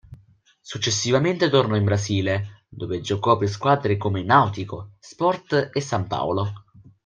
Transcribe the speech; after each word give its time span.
Successivamente 0.61 1.47
tornò 1.47 1.75
in 1.75 1.83
Brasile, 1.83 2.63
dove 2.67 3.01
giocò 3.01 3.37
per 3.37 3.47
squadre 3.49 3.97
come 3.97 4.23
Náutico, 4.23 4.93
Sport 4.97 5.69
e 5.71 5.79
San 5.79 6.07
Paolo. 6.07 6.65